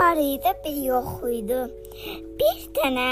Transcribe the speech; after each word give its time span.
var 0.00 0.16
idi, 0.16 0.50
bir 0.64 0.76
yox 0.90 1.10
idi. 1.38 1.60
Bir 2.40 2.60
dənə 2.76 3.10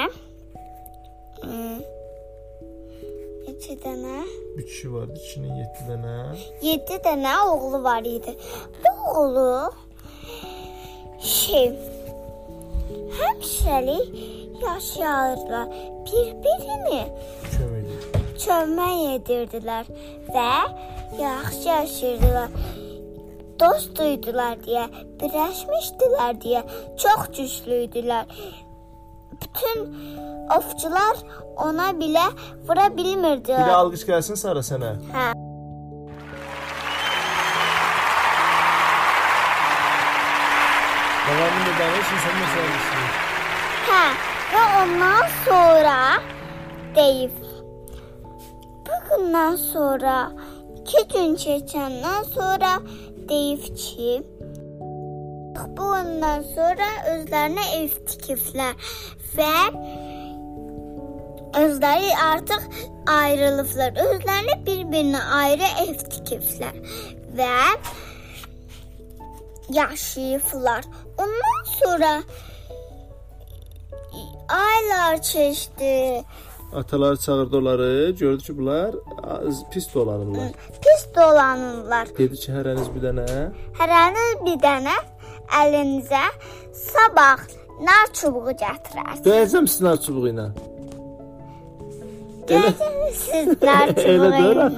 neçə 3.45 3.75
dənə? 3.83 4.23
Bir 4.57 4.67
kişi 4.67 4.93
vardı, 4.93 5.15
kişinin 5.25 5.55
7 5.55 5.85
dənə. 5.89 6.17
7 6.63 6.99
dənə 7.05 7.35
oğlu 7.51 7.83
var 7.85 8.03
idi. 8.03 8.33
Bu 8.85 8.93
oğlu 9.21 9.73
şey 11.21 11.69
həmişəlik 13.21 14.09
yaşayırdılar. 14.63 15.69
Bir-birini 16.07 17.03
Kömək 18.39 19.01
edirdilər 19.17 19.89
və 20.33 20.53
yaxşı 21.21 21.69
yaşayırdılar. 21.69 22.49
Dost 23.59 23.99
idilər 23.99 24.59
deyə, 24.63 24.85
birləşmişdilər 25.19 26.37
deyə, 26.45 26.61
çox 27.03 27.27
güclü 27.35 27.79
idilər. 27.89 28.31
Bütün 29.43 29.83
ovçular 30.55 31.19
ona 31.67 31.91
belə 31.99 32.29
vura 32.69 32.87
Bir 33.59 33.67
də 33.71 33.75
alqış 33.81 34.05
gəlsin 34.07 34.39
Sara 34.39 34.63
sənə. 34.63 34.93
Hə. 35.15 35.27
Davamını 41.29 41.65
da 41.67 41.75
danışın, 41.81 42.21
sən 42.25 42.39
nə 42.41 42.47
söyləmişdin? 42.55 43.11
Hə, 43.89 44.05
və 44.53 44.63
ondan 44.83 45.35
sonra 45.43 45.99
deyib. 46.97 47.43
Bu 48.87 49.03
gündən 49.11 49.59
sonra 49.61 50.17
2 50.89 51.03
gün 51.13 51.35
keçəndən 51.37 52.25
sonra 52.33 52.71
deyib 53.29 53.65
ki, 53.77 54.13
bu 55.77 55.89
gündən 55.93 56.45
sonra 56.55 56.89
özlərinə 57.13 57.65
ev 57.79 57.97
tikiblər 58.09 58.91
və 59.37 59.55
özləri 61.63 62.11
artıq 62.25 62.67
ayrılıblar. 63.13 63.97
Özlərinə 64.05 64.59
bir-birinə 64.67 65.23
ayrı 65.41 65.71
ev 65.85 66.05
tikiblər 66.13 66.79
və 67.39 67.55
yaşayıblar. 69.79 70.85
Ondan 71.19 71.65
sonra 71.79 72.13
aylar 74.49 75.23
keçdi. 75.23 76.25
Atalar 76.75 77.17
çağırdı 77.17 77.57
onları, 77.59 78.11
gördü 78.11 78.43
ki, 78.43 78.59
bunlar 78.59 78.95
pis 79.73 79.95
dolanırlar. 79.95 80.53
Pis 80.83 81.15
dolanırlar. 81.17 82.09
Dedi 82.19 82.37
ki, 82.37 82.53
hərəniz 82.53 82.89
bir 82.95 83.03
dənə 83.07 83.27
Hərəniz 83.79 84.35
bir 84.47 84.59
dənə 84.65 84.97
əlinizə 85.61 86.25
sabah 86.73 87.41
nar 87.81 88.07
çubuğu 88.13 88.53
gətirərsiniz. 88.61 89.25
döyəcəm 89.25 89.67
sinar 89.75 89.97
çubuğu 90.05 90.29
ilə. 90.33 90.47
Elə 92.49 92.73
Siz 93.13 93.49
nar 93.63 93.89
çubuğu 94.03 94.33
ilə. 94.45 94.69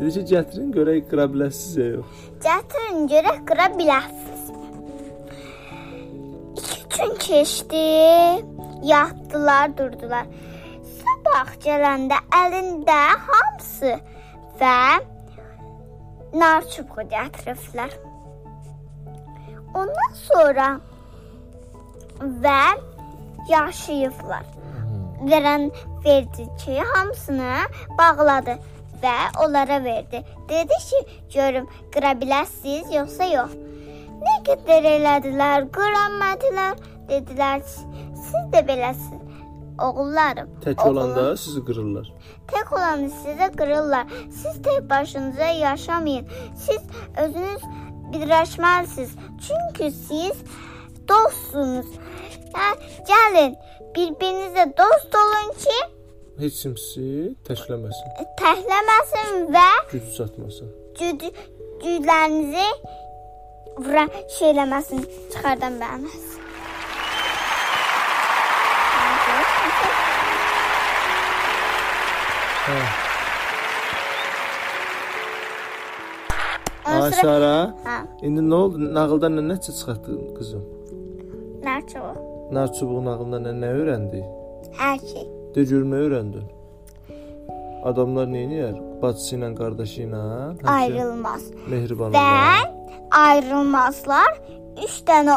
Dedi 0.00 0.10
ki, 0.14 0.22
gətirin 0.34 0.72
görək 0.74 1.04
qıra 1.10 1.28
biləsiniz 1.34 1.76
ya 1.78 1.86
yox. 1.94 2.24
Gətirin 2.48 3.06
görək 3.12 3.38
qıra 3.48 3.66
biləsiniz. 3.78 4.42
İki 6.58 6.82
gün 6.98 7.14
keçdi. 7.18 7.86
Yatdılar, 8.82 9.78
durdular. 9.78 10.26
Sabah 11.24 11.54
gələndə 11.64 12.18
əlində 12.36 12.96
hamısı 13.26 13.94
və 14.60 14.80
nar 16.36 16.66
çubuğu 16.68 17.06
gətiriblər. 17.12 17.94
Ondan 19.80 20.12
sonra 20.18 20.66
və 22.44 22.60
yaşayıblar. 23.48 24.44
Verən 25.32 25.70
verdi 26.04 26.46
ki, 26.60 26.76
hamısını 26.92 27.56
bağladı 27.98 28.58
və 29.00 29.16
onlara 29.46 29.80
verdi. 29.84 30.20
Dedi 30.52 30.80
ki, 30.90 31.02
görüm 31.34 31.72
qıra 31.96 32.12
biləsiniz 32.20 32.92
yoxsa 32.98 33.32
yox. 33.32 33.56
Nə 34.28 34.38
qədər 34.50 34.92
elədilər, 34.92 35.70
qıramədilər. 35.72 36.76
Dedilər, 37.08 37.64
siz 37.64 38.50
də 38.52 38.66
beləsiz. 38.68 39.23
Oğullarım. 39.82 40.48
Tək 40.64 40.82
oğlum- 40.82 40.96
olanda 40.96 41.36
sizi 41.36 41.64
qırırlar. 41.64 42.12
Tək 42.48 42.74
olanı 42.74 43.08
sizə 43.24 43.56
qırırlar. 43.56 44.06
Siz 44.30 44.54
tək 44.62 44.88
başınıza 44.90 45.44
yaşamayın. 45.46 46.26
Siz 46.56 46.82
özünüz 47.24 47.62
birləşməlisiniz. 48.12 49.10
Çünki 49.46 49.90
siz 49.90 50.36
dostsunuz. 51.08 51.86
Hə, 52.54 52.68
gəlin 53.10 53.54
bir-birinizə 53.96 54.66
dost 54.78 55.14
olun 55.22 55.52
ki, 55.64 55.78
Heç 56.38 56.62
kim 56.62 56.76
sizi 56.76 57.34
təkləməsin, 57.46 58.08
təhləməsin 58.40 59.34
və 59.54 59.66
gücü 59.92 60.12
çatmasın. 60.16 60.68
güc 60.98 61.22
güclərinizi 61.82 62.66
vura 63.78 64.06
şey 64.38 64.50
eləməsin, 64.50 65.04
çıxardan 65.32 65.78
bilməsin. 65.80 66.33
Ay 76.84 77.12
Sara, 77.12 77.56
hə, 77.84 77.96
indi 78.24 78.40
nə 78.44 78.56
oldu? 78.56 78.78
Nağıldan 78.96 79.36
nə 79.38 79.42
nəticə 79.50 79.72
çıxartdın 79.78 80.20
qızım? 80.36 80.62
nəçə 81.64 82.00
o? 82.00 82.12
Nar 82.56 82.68
çubuğu 82.76 83.02
nağılından 83.04 83.44
nə, 83.48 83.52
nə 83.62 83.70
öyrəndi? 83.78 84.20
Hər 84.78 84.98
şey. 85.10 85.26
De 85.54 85.64
görüm 85.70 85.92
nə 85.92 86.00
öyrəndin? 86.06 86.46
Adamlar 87.88 88.28
nə 88.32 88.44
edir? 88.46 88.78
Bacısı 89.02 89.36
ilə, 89.36 89.50
qardaşı 89.60 90.06
ilə 90.06 90.22
Ayrılmaz. 90.76 91.42
mehriban 91.68 92.16
Və 92.16 92.24
olurlar. 92.24 92.70
ayrılmazlar. 93.24 94.40
3 94.88 94.96
dənə 95.10 95.36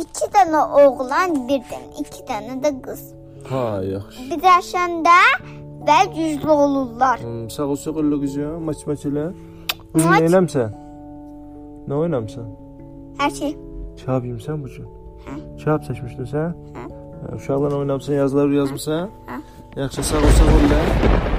2 0.00 0.30
dənə 0.36 0.62
oğlan, 0.80 1.36
bir 1.48 1.60
dənə, 1.70 1.92
2 2.00 2.24
dənə 2.30 2.56
də 2.64 2.72
qız. 2.88 3.02
Ha, 3.50 3.66
yaxşı. 3.92 4.28
Birləşəndə 4.32 5.18
və 5.88 5.98
güclü 6.16 6.50
olurlar. 6.50 7.20
Hmm, 7.20 7.50
sağ 7.50 7.64
ol, 7.64 7.76
sağ 7.76 7.90
ol 7.90 8.20
qızım. 8.20 8.62
Maç 8.68 8.86
maç 8.86 9.04
elə. 9.08 9.26
Maç. 9.94 10.20
Oynamsan? 10.22 10.74
Nə 11.88 11.94
oynamsan? 12.02 12.46
Hər 13.20 13.30
şey. 13.38 13.56
Kağıt 14.04 14.24
yemisən 14.28 14.62
bu 14.62 14.68
gün? 14.74 14.88
Kağıt 15.64 15.88
çəkmişdin 15.88 16.28
sən? 16.34 16.52
Hə. 16.76 16.84
Hə, 17.22 17.36
Uşaqlarla 17.38 17.76
oynamısan, 17.76 18.14
yazılar 18.14 18.48
yazmısan? 18.60 19.08
Hə. 19.30 19.40
Yaxşı, 19.80 20.04
sağ 20.04 20.16
ol, 20.18 20.30
sağ 20.38 20.44
ol. 20.44 21.35